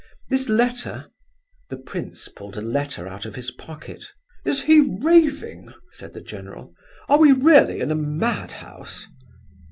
This 0.31 0.49
letter—" 0.49 1.11
The 1.69 1.77
prince 1.77 2.27
pulled 2.27 2.57
a 2.57 2.61
letter 2.61 3.07
out 3.07 3.27
of 3.27 3.35
his 3.35 3.51
pocket. 3.51 4.03
"Is 4.43 4.63
he 4.63 4.97
raving?" 4.99 5.75
said 5.91 6.15
the 6.15 6.21
general. 6.21 6.73
"Are 7.07 7.19
we 7.19 7.31
really 7.33 7.81
in 7.81 7.91
a 7.91 7.95
mad 7.95 8.51
house?" 8.51 9.05